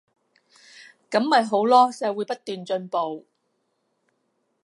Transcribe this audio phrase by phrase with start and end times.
[1.11, 3.27] 噉咪好囉，社會不斷進步